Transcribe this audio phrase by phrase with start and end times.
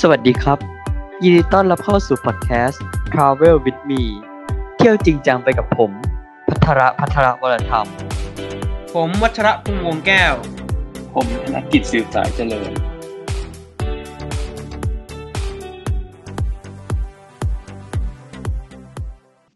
[0.00, 0.58] สวัสดีครับ
[1.22, 4.02] ยินดีต้อนรับเข้าสู่พอดแคสต์ Travel with me
[4.76, 5.90] เที่ยวจริงจังไปกับผม
[6.48, 7.86] พัทระพัทระวรธรรม
[8.94, 10.34] ผมวัชระพุงวงแก้ว
[11.14, 12.72] ผมธนกิจสื่อสายเจริญ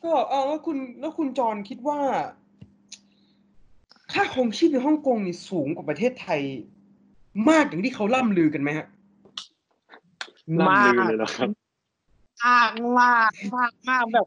[0.04, 2.00] ก็เอาแล้วคุณแล้วคุณจรคิดว่า
[4.12, 6.40] ค่าครองชีพในฮ่องกงนี่สูงกว่าประเทศไทย
[7.48, 8.88] มากอย่างที่เขาล่ำลือกันไหมฮะ
[10.60, 11.48] ล่ำลือเลยเหรอครับ
[12.44, 12.70] มาก
[13.00, 14.26] มากมากมากแบบ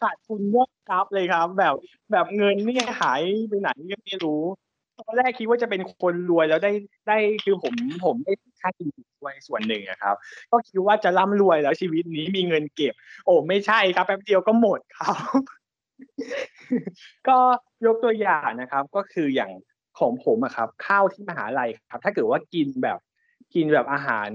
[0.00, 1.74] ขาดทุนเยอะครับเลยครับ แบบ
[2.12, 4.42] แบบเงินนี่หายไปไหนก็ไม่รู้
[4.98, 6.72] ตอนแรกคิดว่าจะเป็นคนรวยแล้วได้
[7.08, 8.88] ได้คือผมผมได้ค่ากิน
[9.20, 10.14] รวยส่วนหนึ่งอะครับ
[10.50, 15.16] ก็คิดว่าจะร่ำรวยแล้วชีวิตนี้มีเงินเก็บ โอ้ไม่ใช่ครับแป๊บเดียวก็หมดครับ
[17.28, 17.38] ก็
[17.86, 19.50] ยกตัวอย่างนะครับ ก็คืออย่าง
[19.98, 22.98] ของผมอะครับ ข้าวที่มหาลัยครับ ถ้าเกิดว่ากินแบบ
[23.54, 24.28] กินแบบอาหาร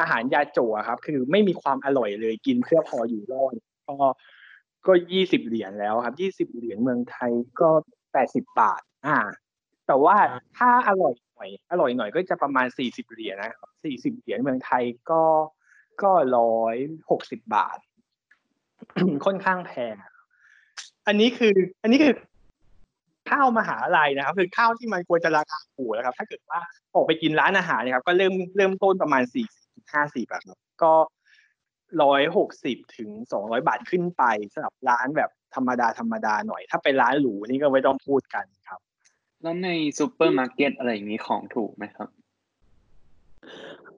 [0.00, 3.54] อาหารยาโจอะครับ คือไม่มีความอร่อยเลยกินเพื่อพออยู่รอด
[3.88, 3.96] ก็
[4.86, 7.70] ก็ยี่สิบเหรียญแล้วครับยี่สิบเหรียญเมืองไทยก็
[8.12, 9.18] แปดสิบบาท อ่า
[9.86, 10.16] แต่ว่า
[10.56, 15.22] ถ้าอร่อยหน่อย อร่อยหน่อยก็จะประมาณสี่สิบเหรียญนะครับสี่สิบเหรียญเมืองไทยก็
[16.02, 16.76] ก็ร้อย
[17.10, 17.78] หกสิบบาท
[19.24, 19.94] ค่อนข้างแพง
[21.06, 22.14] อันนี้คือ อันนี้คือ
[23.30, 26.60] ข้าวมหาลัยนะครับ คือข้าวที่มันควรจะราคาถูกนะครับ ถ้าเกิดว่า
[26.94, 29.46] ออกไปกินร้านอาหารเนะครับ ก็เริ่มเริ่มต้นประมาณสี่
[29.94, 30.94] ห้าสิบครับ ก็
[32.02, 38.80] ร้อยหกสิบถึงสองร้อยบาทขึ้นไปสำหรับร้านแบบธรรมดาธรรมดาหน่อย ถ้าเป็นร้านหรูนี่ก็ไม่ต้องพูดกันครับ
[39.42, 42.08] แล้วในซูเปอร์มาร์เก็ตอะไรอย่างนี้ของถูกไหมครับ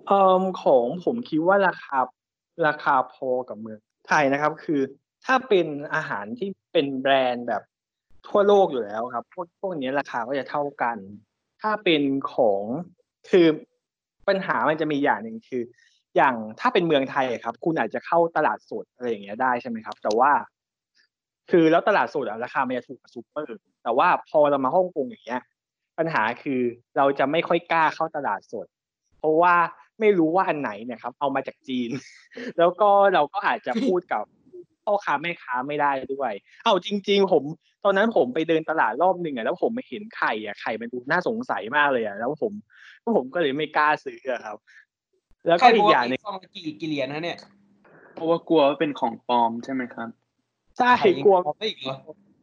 [0.06, 1.98] เอ่อของผมคิดว่าราคา
[2.67, 3.78] ราคาพอกับเมือง
[4.09, 4.81] ไทยนะครับ คือ
[5.27, 7.62] ถ้าเป็นอาหารที่เป็นแบรนด์แบบ
[8.28, 10.97] ทั่วโลกอยู่แล้วครับ พวกพวกนี้ราคาก็จะเท่ากัน
[11.62, 12.03] ถ้าเป็น
[12.34, 12.62] ของ
[13.31, 13.47] คือ
[14.28, 15.62] ปัญหามันจะมีอย่างหนึ่งคือ
[16.17, 20.31] อย่างถ้าเป็นเมืองไทยครับ คุณอาจจะเข้าตลาดสดอะไรอย่างเงี้ยได้ใช่ไหมครับ แต่ว่า
[21.50, 25.43] คือแล้วตลาดสดราคามันจะถูกกว่าซูเปอร์ แต่ว่าพอเรามาฮ่องกงอย่างเงี้ย
[25.99, 26.60] ปัญหาคือ
[26.97, 28.66] เราจะไม่ค่อยกล้าเข้าตลาดสด
[29.19, 29.54] เพราะว่า
[30.00, 31.91] ไม่รู้ว่าอันไหนเนี่ยครับ เอามาจากจีน
[32.59, 34.25] แล้วก็เราก็อาจจะพูดกับ
[34.84, 36.32] พ่อค้าแม่ค้าไม่ได้ด้วย
[36.65, 37.44] เอาจริง ๆ ผม
[37.84, 42.53] ตอนนั้นผมไปเดินตลาดรอบหนึ่งอะแล้วผมไปเห็นไข่อะไข่มันดูน่าสงสัยมากเลยอะแล้วผม
[43.17, 44.56] ผมก็เลยไม่กล้าซื้ออะครับ
[45.49, 47.39] แล้วก็อีกอย่างหนึ่งซองละกี่กี่เหรียญนะเนี่ย
[48.15, 50.09] เพราะว่ากลัวว่าเป็นของปลอมใช่ไหมครับ
[50.78, 50.93] ใช่
[51.25, 51.97] กลัวไม่อีกเหรอ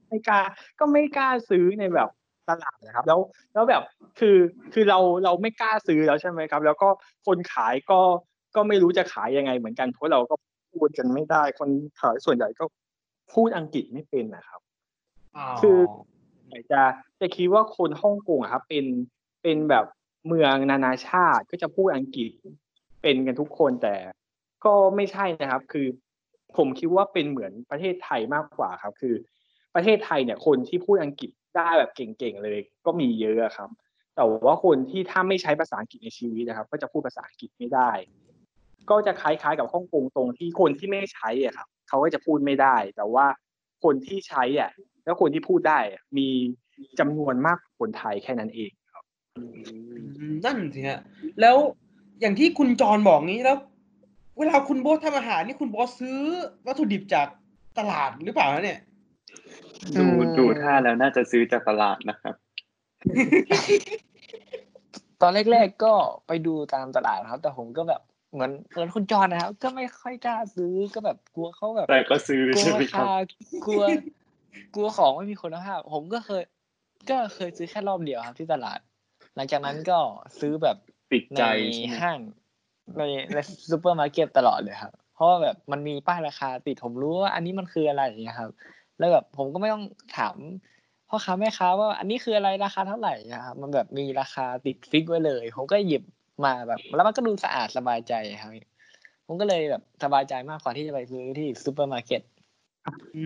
[0.10, 0.42] ไม่กล้า
[0.80, 2.10] ก็ไม่กล้าซื้อในแบบ
[2.50, 3.20] ตลาดนะครับ แล้ว
[3.54, 3.84] แล้วแบบ
[4.20, 4.38] คือ
[4.74, 6.88] คือเราเราไม่กล้าซื้อแล้วใช่ไหมครับ แล้วก็
[7.26, 8.00] คนขายก็
[8.56, 10.36] ก็ไม่รู้จะขายยังไงเหมือนกันเพราะเราก็
[10.74, 11.70] พูดกันไม่ได้คน
[12.00, 12.64] ขายส่วนใหญ่ก็
[13.34, 14.62] พูดอังกฤษไม่เป็นนะครับ
[15.62, 15.78] คือ
[16.52, 16.82] อากจะ
[17.20, 18.86] จะคิดว่าคนฮ่องกงอะครับ เป็น
[19.44, 19.86] เป็นแบบ
[20.28, 22.32] เมืองนานาชาติก็จะพูดอังกฤษ
[23.02, 23.96] เป็นกันทุกคนแต่
[24.66, 25.88] ก็ไม่ใช่นะครับ คือ
[26.58, 29.16] ผมคิดว่าเป็นเหมือนประเทศไทยมากกว่าครับ คือ
[29.76, 33.70] ประเทศไทยเนี่ย คนที่พูดอังกฤษได้แบบเก่งๆเลย ก็มีเยอะครับ
[34.16, 37.92] แต่ว่าคนที่ถ้าไม่ใช้ภาษาอังกฤษในชีวิตนะครับ ก็จะพูดภาษาอังกฤษไม่ได้
[38.90, 43.26] ก็จะคล้ายๆกับฮ่องกงตรงที่คนที่ไม่ใช้อะครับเขาก็จะพูดไม่ได้ แต่ว่า
[43.84, 44.72] คนที่ใช้อะ
[45.04, 46.28] แล้วคนที่พูดได้อะมี
[47.00, 49.04] จำนวนมากกว่าคนไทยแค่นั้นเองครับ
[49.38, 49.44] อื
[50.32, 51.00] มนั่นสิฮะ
[51.42, 51.56] แล้ว
[52.22, 53.58] อย่างที่คุณจรบอกงี้แล้ว
[54.40, 56.20] เวลาคุณโบสทำอาหารนี่คุณโบสซื้อ
[56.68, 57.28] วัตถุดิบจาก
[57.78, 58.80] ตลาดหรือเปล่านะเนี่ย
[59.98, 62.36] ดูอืมดูท่าแล้วน่าจะซื้อจากตลาดนะครับ
[65.22, 65.94] ตอนแรกๆก็
[66.28, 68.02] ไปดูตามตลาดครับ แต่ผมก็แบบ
[68.34, 73.14] เหมือนเหมือนคุณจอนนะครับ ก็ไม่ค่อยกล้าซื้อก็แบบกลัวเขาแบบแต่ก็ซื้อกลัวใช่ไหมราครับคา
[73.68, 73.84] กลัว
[74.76, 76.44] กลัวของไม่มีคุณภาพ ผมก็เคย
[77.10, 78.80] ก็เคยซื้อแค่รอบเดียวครับที่ตลาด
[79.36, 80.00] หลังจากนั้นก็
[80.40, 80.78] ซื้อแบบ
[81.14, 82.20] ติดในใจใช่ไหมห้าง
[82.98, 83.02] ใน
[83.34, 83.38] ใน
[83.70, 88.52] ซูเปอร์มาร์เก็ตตลอดเลยครับ เพราะว่าแบบมันมีป้ายราคาติดผมรู้ว่าอันนี้มันคืออะไรอย่างเงี้ยครับ
[89.00, 89.84] แล้วแบบผมก็ไม่ต้อง
[90.18, 90.36] ถาม
[91.10, 96.04] พ่อค้าแม่ค้าว่าอันนี้คืออะไรราคาเท่าไหร่นะครับมันแบบมีราคาติด fix ไว้เลย ผมก็หยิบ
[96.46, 98.52] มาแบบ แล้วมันก็ดูสะอาดสบายใจครับ
[99.28, 102.22] ผมก็เลยแบบสบายใจมากกว่าที่จะไปซื้อที่ซูเปอร์มาร์เก็ต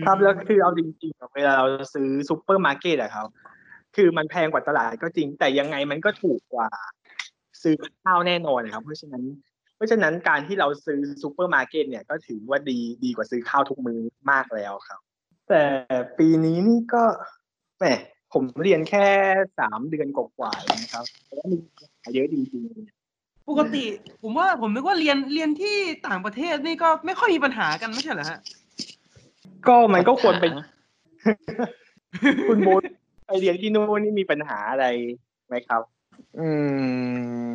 [0.06, 3.28] ครับแล้วคือเอาจริงๆอะเวลาเราซื้อซูเปอร์มาร์เก็ตอะครับ
[3.96, 6.68] คือมันแพงกว่าตลาดก็จริง แต่ยังไงมันก็ถูกกว่า
[7.62, 9.24] ซื้อข้าวแน่นอนนะครับ เพราะฉะนั้น
[9.76, 14.00] เพราะฉะนั้นการที่เราซื้อซูเปอร์มาร์เก็ตเนี่ยก็ถือว่าดีดีกว่าซื้อข้าวทุกมื้อ
[14.30, 15.00] มากแล้วครับ
[15.48, 15.62] แต่
[16.18, 17.02] ปีนี้นี่ก็
[17.78, 17.84] แหม
[18.32, 19.06] ผมเรียนแค่
[19.58, 23.84] สามเดือนกว่าๆเองนะครับแต่ว่ามีปัญหาเยอะจริงๆปกติ
[24.22, 25.76] ผมว่าผมนึกว่าเรียนเรียนที่
[26.08, 28.40] ต่างประเทศนี่ก็ไม่ค่อยมีปัญหากันไม่ใช่เหรอฮะ
[29.68, 30.52] ก็มันก็ควรเป็น
[32.48, 32.82] คุณโบ๊ท
[33.26, 34.86] ไปเรียนที่นู่นนี่มีปัญหาอะไร
[35.46, 35.82] ไหมครับ
[36.38, 36.48] อื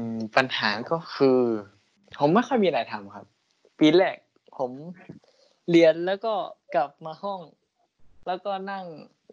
[0.06, 1.40] ม ปัญหาก็คือ
[2.20, 3.26] ผมไม่ค่อยมีอะไรทำครับ
[3.80, 4.16] ปีแรก
[4.58, 4.72] ผม
[5.72, 6.34] เรียนแล้วก็
[6.76, 7.40] กลับมาห้อง
[8.28, 8.86] แล้วก็นั่ง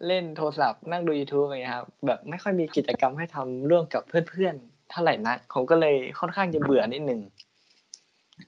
[0.07, 7.21] เล่นโทรศัพท์นั่งดู YouTube อะไรเงี้ยครับ แบบไม่ค่อยมีกิจกรรมให้ทำร่วมกับเพื่อนๆเท่าไหร่นักผมก็เลยค่อนข้างจะเบื่อนิดนึง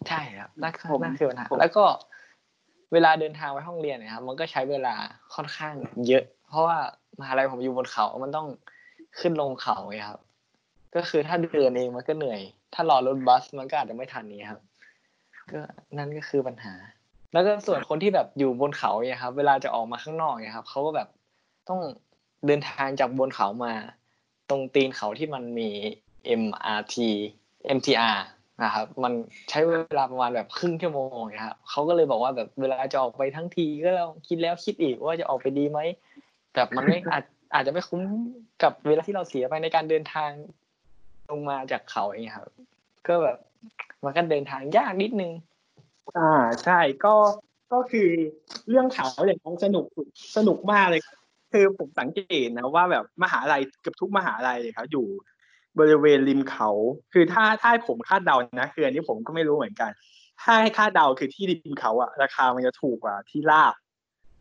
[0.09, 1.85] ใช่ครับนั่นคือผมนั่นคือปัญหาผมแล้วก็
[2.93, 4.95] เวลาเดินทางไปห้องเรียนเนะครับ มันก็ใช้เวลา
[5.35, 5.75] ค่อนข้าง
[6.07, 6.79] เยอะ เพราะว่า
[7.19, 8.47] มหาลัยผมอยู่บนเขา มันต้อง
[9.21, 10.21] ขึ้นลงเขาไงครับ
[10.95, 12.41] ก็คือถ้าเดินเองมันก็เหนื่อย
[12.75, 14.61] ถ้ารอรถบัสมันก็อาจจะไม่ทันนี้ครับ
[15.53, 15.61] ก็
[15.99, 16.75] นั่นก็คือปัญหา
[17.33, 21.09] แล้วก็ส่วนคนที่แบบอยู่บนเขาเนี่ยครับ เวลาจะออกมาข้างนอกเนี่ยครับเขาก็แบบ
[21.69, 21.81] ต้อง
[22.47, 23.73] เดินทางจากบนเขามา
[24.51, 25.71] ตรงตีนเขาที่มันมี
[26.43, 26.95] MRT
[27.77, 28.17] MTR
[28.65, 29.13] นะครับมัน
[29.51, 35.79] ใช้เวลาประมาณแบบครึ่งชั่วโมงนะครับเขาก็เลยบอกว่าแบบเวลาจะออกไปทั้งทีก็ลองคิดแล้วคิดอีกว่าจะออกไปดีไหม
[36.55, 37.25] แบบมันไม่อาจ
[37.55, 38.03] อาจจะไม่คุ้ม
[38.63, 40.31] กับเวลาที่เราเสียไปในการเดินทาง
[41.31, 42.49] ลงมาจากเขาเองครับ
[43.07, 43.39] ก็แบบ
[44.05, 45.33] มันก็เดินทางยากนิดนึง
[46.19, 46.33] อ่า
[46.65, 47.15] ใช่ก็
[47.73, 48.09] ก็คือ
[48.69, 49.87] เรื่องเขาอย่างนั้นสนุก
[50.37, 51.17] สนุกมากเลยครับ
[51.53, 55.07] คือผมสังเกตนะว่าแบบมหาลัยเกือบทุกมหาลัยเลยครับอยู่
[55.81, 56.71] บริเวณริมเขา
[57.13, 59.91] คือถ้าถ้าให้ผมคาดเดานะคืออันนี้ผมก็ไม่รู้เหมือนกัน
[60.43, 63.75] ถ้าให้คาดเดาคือที่ริมเขาอะราคามันจะถูกกว่าที่ราบ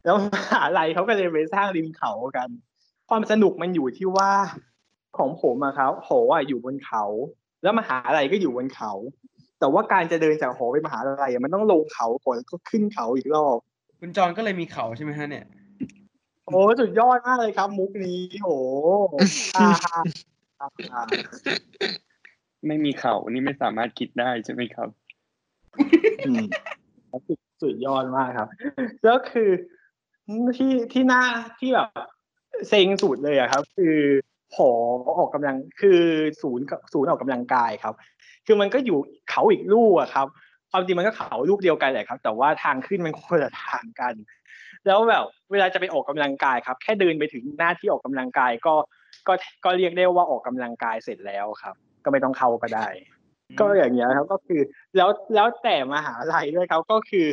[0.03, 2.49] แล้วมหาลัยเขาก็เลยไปสร้างริมเขากัน
[3.09, 4.31] ความสนุกมันอยู่ที่ว่า
[5.17, 7.03] ของผมอะครับหออะอยู่บนเขา
[7.63, 8.91] แล้วมหาลัยก็อยู่บนเขา
[9.59, 13.57] แต่ว่าการจะเดินจากหอไปมหาลัยอะมันต้องลงเขาก่อนแล้วก็ขึ้นเขาอีกรอบ
[13.99, 15.45] คุณจอนก็เลยมีเขาใช่ไหมฮะเนี่ย
[16.45, 18.55] โอ้สุดยอดมากเลยครับ มุกนี้โอ้
[19.57, 19.99] อ่าอ่า
[22.67, 24.89] ไม่มีเขานี่ไม่สามารถคิดได้ใช่ไหมครับ
[27.61, 28.49] สุดยอดมากครับ
[29.03, 29.49] แล้วคือ
[30.57, 31.23] ที่ที่หน้า
[31.59, 31.87] ที่แบบ
[32.69, 33.95] เซ็งสุดเลยอะครับ คือ
[34.55, 34.71] หอ
[35.17, 36.01] ออกกำลังคือ
[36.41, 37.93] ศูนย์ศูนย์ออกกำลังกายครับ
[38.45, 38.97] คือมันก็อยู่
[39.29, 40.27] เขาอีกลูกอะครับ
[40.71, 44.13] ความจริงมันก็เขาลูกเดียวกันแหละครับ แต่ว่าทางขึ้นมันคนละทางกัน
[44.85, 48.73] แล้วแบบเวลาจะไปออกกำลังกายครับ แค่เดินไปถึงหน้าที่ออกกำลังกายก็
[49.27, 49.33] ก็
[49.65, 52.87] ก็เรียกได้ว่าออกกำลังกายเสร็จแล้วครับ ก็ไม่ต้องเข้าก็ได้
[53.59, 54.61] ก็อย่างเงี้ยครับก็คือ
[54.97, 57.27] แล้วแล้วแต่มหาลัยด้วยครับก็คือ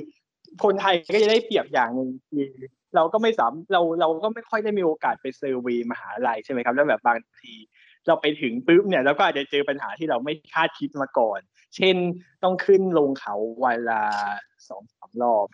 [0.65, 2.47] คนไทยก็จะได้เปรียบอย่างหนึ่งคือ
[2.95, 7.55] เราก็ไม่สามเราเราก็ไม่ค่อยได้มีโอกาสไปเซอร์เวย์มหาลัยใช่ไหมครับ แล้วแบบบางที
[8.07, 11.41] เราไปถึงปุ๊บเนี่ยเราก็อาจจะเจอปัญหาที่เราไม่คาดคิดมาก่อน
[11.77, 11.97] เช่น
[12.43, 13.35] ต้องขึ้นลงเขา
[13.65, 14.03] วันละ
[14.69, 15.47] สองสามรอบ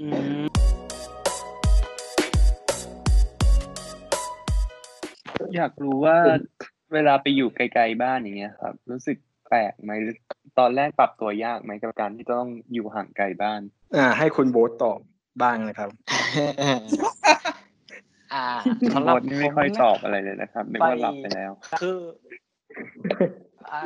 [0.00, 0.06] อื
[0.42, 0.79] ม
[5.56, 6.16] อยากรู้ว่า
[6.92, 9.16] เวลาไปอยู่ไกลๆบ้านอย่างเงี้ยครับ รู้สึก
[9.48, 10.16] แปลกไหมหรือ
[10.58, 13.60] ตอนแรกปรับตัวยากไหมกับการที่ต้องอยู่ห่างไกลบ้าน
[13.96, 15.00] อ่า ให้คุณโบ๊ทตอบ
[15.42, 15.90] บ้างนะครับ
[18.34, 18.46] อ่า
[18.80, 21.50] คุณสำหโบรับทนี่ไม่ค่อยตอบอะไรเลยนะครับนึกว่าหลับไปแล้ว
[21.80, 21.98] คือ
[23.70, 23.82] อ่า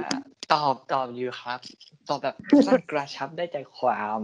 [0.52, 1.60] ตอบตอบอยู่ครับ
[2.08, 2.36] ตอบแบบ
[2.66, 4.20] สั้นกระชับได้ใจความ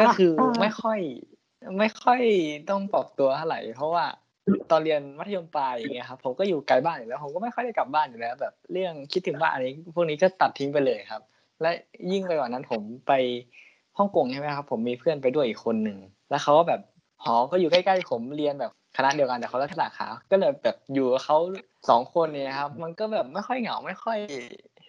[0.00, 1.00] ก็คือไม่ค่อย
[1.78, 2.20] ไม่ค่อย
[2.70, 4.06] ต้องปรับตัวเท่าไหร่เพราะว่า
[4.70, 9.62] ตอนเรียนมัธยมปลายอย่างเงี้ยครับผมก็อยู่ไกลบ้านอยู่แล้วผมก็ไม่ค่อยได้กลับบ้านอยู่แล้ว แบบเรื่องคิดถึงบ้านอะไร
[9.96, 11.22] พวกนี้ก็ตัดทิ้งไปเลยครับ
[11.62, 11.70] และ
[12.12, 13.12] ยิ่งไปกว่านั้นผมไป
[13.98, 15.98] ฮ่องกงใช่ไหมครับ ผมมีเพื่อนไปด้วยอีกคนหนึ่ง
[16.30, 16.80] แล้วเขาก็แบบ
[17.24, 21.38] หอก็อยู่ใกล้ๆผมเรียนแบบคณะเดียวกันแต่เขาเลือกสาขา ก็เลยแบบอยู่กับเขา
[21.88, 24.18] สองคนเนี่ยครับ มันก็แบบไม่ค่อยเหงาไม่ค่อย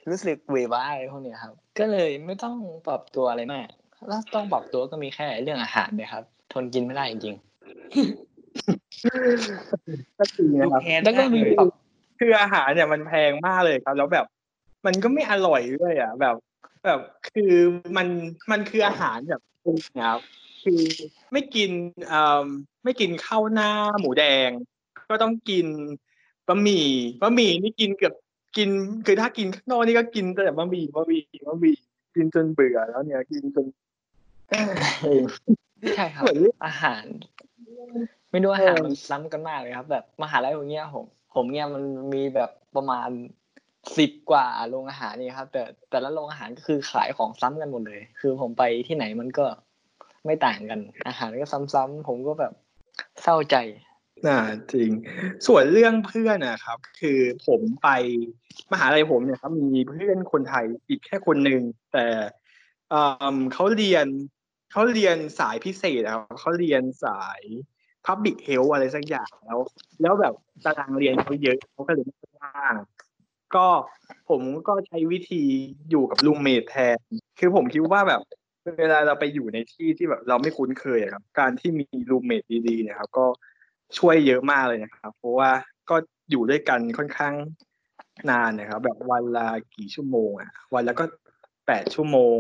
[0.10, 2.56] รู้สึกเวบ้าอะไรพวกนี้ครับ ก็เลยไม่ต้อง
[2.88, 3.68] ปรับตัวอะไรมาก
[4.08, 7.36] แล้วต้องปรับตัวก็มีแค่เรื่องอาหารเนี่ยครับ ทนกินไม่ได้จริง
[10.18, 11.68] ก็จริงดูนะครับแค้นๆแล้วก็มีากเลยปรับ
[12.20, 14.26] คืออาหารเนี่ยมันแพงมากเลยครับ แล้วแบบ
[14.86, 16.36] มันก็ไม่อร่อยด้วยอะ แบบ
[16.86, 17.00] แบบ
[17.34, 17.54] คือ
[17.98, 18.08] มัน
[18.52, 19.42] มันคืออาหารแบบ
[19.98, 20.20] นะครับ
[20.64, 20.82] คือ
[21.32, 21.72] ไม่กิน
[22.08, 22.46] เอ่อ
[22.84, 24.50] ไม่กินข้าวหน้าหมูแดง
[25.10, 25.66] ก็ต้องกิน
[26.48, 26.88] บะหมี่
[27.22, 28.14] บะหมี่นี่กินเกือบ
[28.58, 28.70] กิน
[29.06, 31.76] คือถ้ากินข้างนอกนี่ก็กินแต่บะหมี่บะหมี่บะหมี่
[32.16, 33.66] กินจนเบื่อแล้วเนี่ยกินจน
[34.50, 34.56] เอ
[35.20, 35.22] อ
[35.96, 37.06] ใช่ครับเหมือนเรื่องอาหาร
[38.32, 41.84] ไม่รู้อาหารมันซ้ำกันมากเลยครับ แบบมหาลัยผมเนี้ยผม ผมเนี้ยมัน
[42.14, 43.10] มีแบบประมาณ
[43.98, 49.46] สิบกว่าโรงอาหารนี่ครับ แต่แต่ละโรงอาหารก็คือขายของซ้ำกันหมดเลย คือผมไปที่ไหนมันก็
[50.26, 52.54] ไม่ต่างกัน อาหารก็ซ้ำๆผมก็แบบ
[53.22, 53.56] เศร้าใจ
[54.28, 54.40] อ่า
[54.74, 54.90] จริง
[55.48, 57.90] ส่วนเรื่องเพื่อนนะครับ คือผมไป
[58.72, 61.62] มหาลัยผมเนี่ยครับมีเพื่อนคนไทยอีกแค่คนหนึ่ง
[61.94, 62.06] แต่
[62.90, 62.96] เอ
[63.36, 64.08] อเขาเรียน
[64.72, 67.42] เขาเรียนสายพิเศษครับเขาเรียนสาย
[68.06, 69.60] Public Health อะไรสักอย่างแล้ว
[70.02, 70.34] แล้วแบบ
[70.66, 72.76] ตารางเรียนเขาเยอะเขาก็เลยไม่ว่าง
[73.56, 73.68] ก็
[74.30, 75.44] ผมก็ใช้วิธี
[75.90, 76.98] อยู่กับรูมเมทแทน
[77.40, 78.22] คือผมคิดว่าแบบ
[78.80, 83.26] เวลาเราไปอยู่ในที่ที่แบบเราไม่คุ้นเคยครับ การที่มีรูมเมทดีๆเนี่ยครับ ก็
[83.98, 85.52] ช่วยเยอะมากเลยนะครับ เพราะว่า
[85.90, 85.96] ก็
[86.32, 87.34] อยู่ด้วยกันค่อนข้าง
[88.30, 91.06] นานนะครับ แบบวันละกี่ชั่วโมงอะวันละก็
[91.68, 92.38] แปดชั่วโมง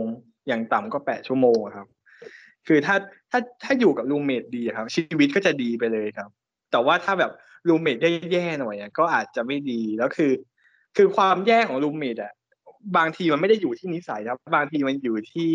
[0.47, 1.87] อย่างต่ำก็แปดชั่วโมงครับ
[2.67, 2.95] คือถ้า
[3.31, 6.29] ถ้าถ้าอยู่กับ roommate ดีครับ ชีวิตก็จะดีไปเลยครับ
[6.71, 7.31] แต่ว่าถ้าแบบ
[7.67, 7.97] roommate
[8.31, 10.31] แย่ๆหน่อยอะก็อาจจะไม่ดีแล้วคือ
[10.97, 12.33] คือความแย่ของ roommate อะ
[12.97, 15.47] บางทีมันไม่ได้อยู่ที่นิสัยครับ บางทีมันอยู่ที่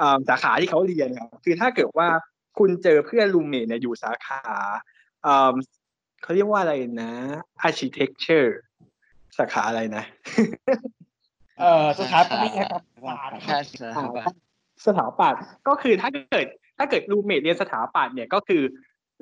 [0.00, 2.08] อ่าสาขาที่เขาเรียนครับ คือถ้าเกิดว่า
[2.58, 4.40] คุณเจอเพื่อน roommate เนี่ยอยู่สาขา
[5.26, 5.54] อ่า
[6.22, 7.12] เขาเรียกว่าอะไรนะ
[7.68, 8.50] architecture
[9.38, 10.04] สาขาอะไรนะ
[11.60, 13.90] เอ่อสถาปัตยกรรมศาสตร์ใช่
[14.86, 16.46] สถาปัตย์ก็คือถ้าเกิด
[16.78, 18.62] ถ้าเกิดรูเมทเรียนสถาปัตย์เนี่ยก็คือ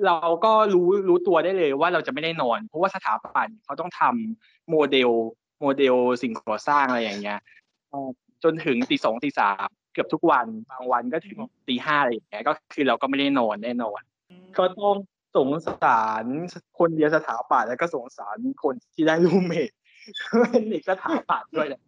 [0.05, 5.09] เราก็รู้รู้ตัวได้เลยว่าเราจะไม่ได้นอน เพราะว่าสถาปัตย์เขาต้องทำโมเดล
[5.61, 7.39] โมเดลสิ่งก่อสร้างอะไรอย่างเงี้ย
[8.43, 14.01] จนถึงตีสองตีสามเกือบทุกวันบางวันก็ถึงตีห้าอะไรอย่างเงี้ยก็คือเราก็ไม่ได้นอนแน่นอน
[14.57, 14.95] ก็ต้อง
[15.35, 15.49] สง
[15.83, 16.25] สาร
[16.77, 19.69] คนเรียนสถาปัตย์แล้วก็สงสารคนที่ได้รูเมท
[20.51, 21.81] เป็นเด็กสถาปัตย์ด้วยแหละ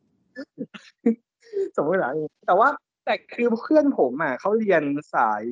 [1.75, 2.13] สมมตินะ
[2.48, 2.67] แต่ว่า
[3.05, 4.83] แต่คือเพื่อนผมอะเขาเรียน
[5.15, 5.43] สาย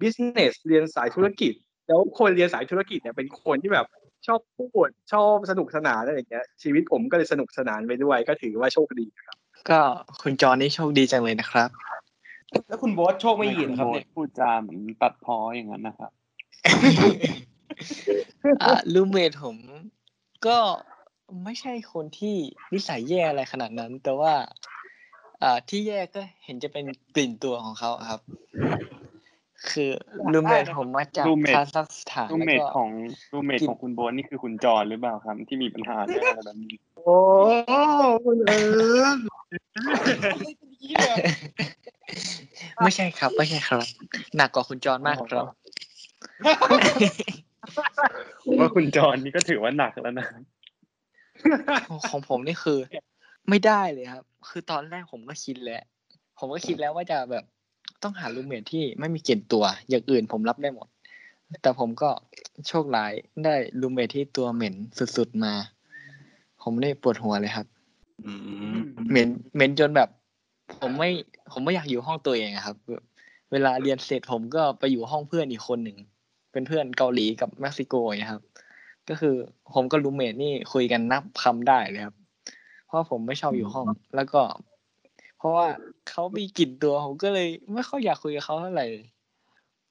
[0.00, 1.52] business เรียนสายธุรกิจ
[1.88, 3.86] แล้วคนเรียนสายธุรกิจเนี่ยเป็นคนที่แบบ
[4.26, 9.36] ชอบพูดชอบสนุกสนานอะไรอย่างเงี้ย ชีวิตผมก็เลยสนุกสนานไปด้วย ก็ถือว่าโชคดีครับ
[9.70, 9.80] ก็
[10.22, 11.68] คุณจอนี่โชคดีจังเลยนะครับ
[12.68, 16.10] แล้วคุณโบทโชคไม่ดีเหรอครับเนี่ยพูดจาเหมือนตัดพ้ออย่างนั้นนะครับ
[18.62, 19.56] อ่า roommate ผม
[20.46, 20.58] ก็
[21.44, 22.36] ไม่ใช่คนที่
[22.72, 24.32] นิสัยแย่อะไรขนาดนั้น แต่ว่า
[25.42, 28.20] อ่าที่แย่ก็เห็นจะเป็นกลิ่นตัวของเขาครับ
[29.70, 29.90] คือ
[30.32, 32.90] ลูเมทผมมาจาก roommate คาซัคสถานรูมแล้วเมทก็ ของ
[33.32, 37.16] roommate กิน ของคุณโบนนี่คือคุณจรหรือเปล่าครับ ที่มีปัญหาเรื่องอะไรแบบนี้โอ้
[38.24, 38.58] คุณเอิ
[39.16, 39.18] ญ
[42.82, 43.84] ไม่ใช่ครับ ไม่ใช่ครับ
[44.36, 45.46] หนักกว่าคุณจรมากครับ
[48.44, 50.26] ผมว่าคุณจรนี่ก็ถือว่าหนักแล้วนะ
[52.10, 52.78] ของผมนี่คือ
[53.48, 55.82] ไม่ได้เลยครับ คือตอนแรกผมก็คิดแล้ว
[56.38, 57.44] ผมก็คิดแล้วว่าจะแบบ
[58.02, 60.88] ต้องหารูมเมทที่ไม่มีกลิ่นตัว อย่างอื่นผมรับได้หมด
[61.62, 62.10] แต่ผมก็
[62.68, 63.12] โชคร้าย
[63.44, 64.74] ได้รูมเมทที่ตัวเหม็น
[65.16, 65.54] สุดๆมา
[66.62, 67.66] ผมนี่ปวดหัวเลยครับ
[68.24, 68.32] อื
[68.74, 68.76] ม
[69.10, 70.08] เหม็นเหม็นจนแบบ
[70.80, 71.10] ผมไม่
[71.52, 73.04] ผมไม่อยากอยู่ห้องตัวเองอะครับแบบ
[73.52, 75.98] เวลาเรียนเสร็จผมก็ไปอยู่ห้องเพื่อนอีกคนหนึ่ง
[76.52, 78.42] เป็นเพื่อนเกาหลีกับเม็กซิโกอย่างเงี้ยครับ
[79.08, 79.34] ก็คือ
[79.74, 82.17] ผมกับรูมเมทนี่คุยกันนับคำได้เลยครับ
[82.88, 84.42] เพราะผมไม่ชอบอยู่ห้อง แล้วก็
[85.38, 85.66] เพราะว่า
[86.10, 88.86] เขามีกลิ่นตัวผมก็เลยไม่ค่อยอยากคุยกับเขาเท่าไหร่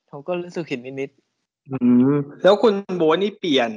[0.09, 1.11] ผมก็รู้สึกผิดนิด
[1.71, 1.77] อื
[2.13, 3.71] มแล้วคุณโบทนี่เปลี่ยน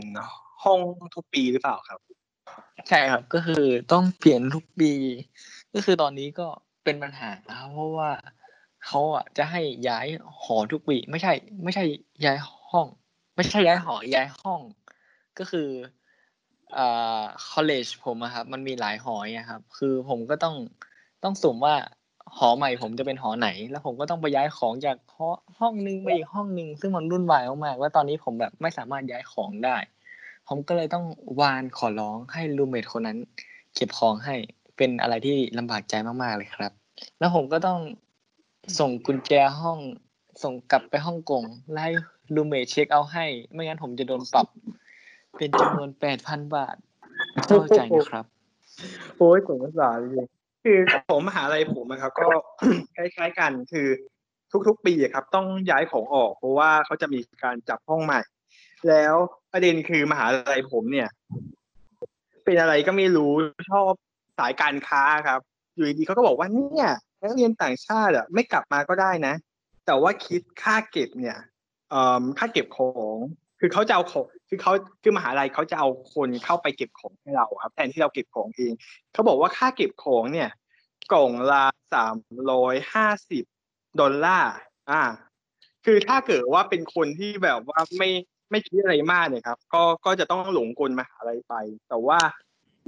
[0.65, 0.79] ห้อง
[1.15, 4.93] ทุกปีหรือเปล่าครับๆใช่ครับก็คือต้องเปลี่ยนทุกปี
[5.75, 6.47] ก็คือตอนนี้ก็
[6.85, 8.11] เป็นปัญหาครับเพราะว่า
[8.87, 10.07] เขาอะจะให้ย้าย
[10.43, 11.33] หอทุกปี ไม่ใช่
[11.65, 11.85] ไม่ใช่
[12.25, 12.37] ย้าย
[12.71, 12.87] ห้อง
[13.37, 14.61] ไม่ใช่ย้ายหอย้ายห้อง
[15.39, 15.69] ก็คือ
[16.79, 20.55] อ่า college ผมอะครับ มันมีหลายหอยอะครับ คือผมก็ต้อง
[21.25, 21.75] ต้องสุ่มว่า
[22.39, 29.77] หอใหม่ผมจะเป็นหอไหน แล้วผมก็ต้องไปย้ายของจากหอห้องนึงไปอีกห้องนึง ซึ่งมันรุ่นวายมากๆว่าตอนนี้ผมแบบไม่สามารถย้ายของได้
[30.49, 31.05] ผมก็เลยต้อง
[31.41, 33.19] วานขอร้องให้รูเมทคนนั้น
[33.75, 34.35] เก็บของให้
[34.77, 36.73] เป็นอะไรที่ลำบากใจมากๆเลยครับ
[37.19, 37.79] แล้วผมก็ต้อง
[38.79, 39.79] ส่งกุญแจห้อง
[40.43, 41.87] ส่งกลับไปฮ่องกงไล่
[42.35, 44.47] รูเมทเช็คเอาท์ให้ ไม่งั้นผมจะโดนปรับ
[45.41, 46.77] เป็นจำนวนแปดพันบาท
[47.45, 48.25] เข้าใจนะครับ
[49.19, 50.29] โอ้ยสงสารเลย
[50.65, 50.79] คือ
[51.11, 52.29] ผมมหาลัยผมอะครับ ก็
[52.97, 53.89] คล้ายๆกันคือ
[54.67, 58.21] ทุกๆ ปีอะครับ ต้องย้ายของออก เพราะว่าเขาจะมีการจับห้องใหม่
[58.89, 59.15] แล้ว
[59.53, 61.09] ประเด็นคือมหาลัยผมเนี่ย
[62.45, 63.33] เป็นอะไรก็ไม่รู้
[63.71, 63.91] ชอบ
[64.39, 65.41] สายการค้าครับ
[65.75, 66.89] อยู่ดีๆเขาก็บอกว่าเนี่ย
[67.23, 69.35] นักเรียนต่างชาติอะไม่กลับมาก็ได้นะ
[69.87, 71.39] แต่ว่าคิดค่าเก็บเนี่ย
[71.91, 73.17] เอ่อค่าเก็บของ
[73.61, 78.73] คือเขาจะเอาของ คือเขาคือมหาลัยเขาจะเอาคนเข้าไปเก็บของให้เราครับแทนที่เราเก็บของเอง
[79.13, 80.51] เขาบอกว่าค่าเก็บของเนี่ย
[81.13, 81.65] กล่องละ
[81.95, 82.17] สาม
[82.51, 83.45] ร้อยห้าสิบ
[84.01, 84.53] ดอลลาร์
[84.91, 85.03] อ่า
[85.85, 88.11] คือถ้าเกิดว่าเป็นคนที่แบบว่าไม่
[88.51, 91.55] ไม่คิดอะไรมากเนี่ยครับ ก็ก็จะต้องหลงกลมหาลัยไป
[91.89, 92.21] แต่ว่า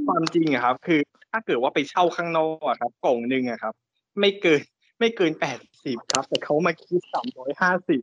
[0.06, 1.00] ความจริงอะครับ คือ
[1.30, 3.74] ถ้าเกิดว่าไปเช่าข้างนอกอะครับ กล่องหนึ่งอะครับ
[4.20, 4.60] ไม่เกิน
[4.98, 8.00] ไม่เกินแปดสิบครับ แต่เขามาคิดสามร้อยห้าสิบ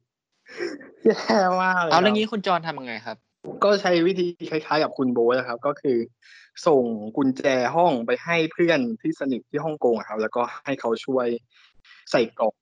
[1.06, 3.18] แย่มากเลยเอาคแล้รัวบงี้คุณจรทำยังไงครับ
[3.64, 5.98] ก็ใช้วิธีคล้ายๆ กับคุณโบทนะครับ ก็คือ
[6.68, 6.84] ส่ง
[7.18, 7.44] กุญแจ
[7.76, 11.28] ห้องไปให้เพื่อนที่สนิทที่ฮ่องกงอะครับ แล้วก็ให้เขาช่วย
[12.12, 12.54] ใส่กล่อง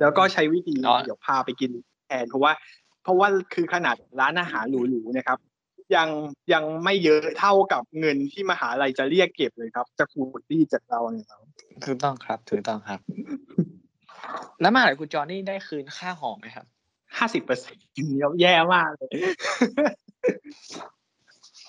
[0.00, 1.70] แล้วก็ใช้วิธีอ๋อเดี๋ยวพาไปกิน
[2.06, 2.52] แทนเพราะว่า
[3.02, 5.38] เพราะว่าคือขนาดร้านอาหารหรูๆนะครับ
[5.96, 6.08] ยัง
[6.52, 11.40] ยังไม่เยอะเท่ากับเงินที่มหาลัยจะเรียกเก็บเลยครับ จะขูดรีดจากเราเนี่ยครับ
[11.84, 13.00] ถูกต้องครับถูกต้องครับ
[14.60, 16.66] แล้วมหาลัยคุณจรนี่ได้คืนค่าหอไหมครับ
[17.18, 17.84] ห้าสิบเปอร์เซ็นต์
[18.40, 19.10] แย่มากเลย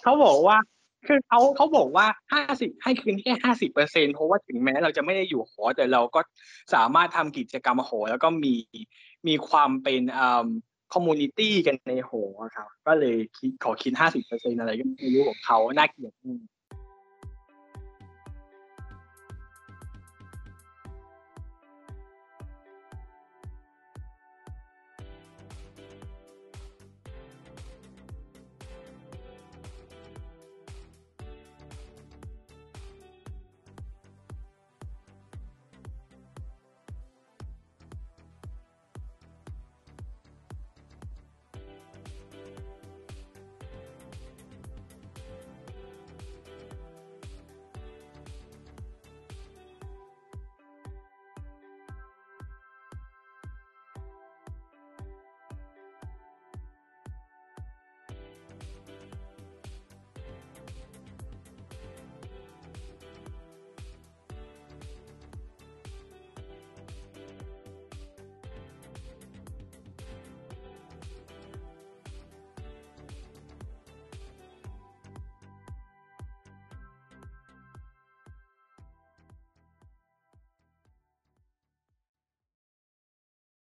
[0.07, 0.57] เขาบอกว่า
[1.07, 6.21] คือเขาเขาบอกว่าห้าสิบให้คืนแค่ห้าสิบเปอร์เซ็นเพราะว่าถึงแม้เราจะไม่ได้อยู่หอ แต่เราก็
[6.73, 8.55] สามารถทำกิจกรรมหอ แล้วก็มี
[9.27, 10.45] มีความเป็นอ่า
[10.93, 12.23] community กันในหอ
[12.55, 16.56] ครับ ก็เลยคิดขอคิดห้าสิบเปอร์เซ็นอะไรก็ไม่รู้ของเขาน่าเกลียดมาก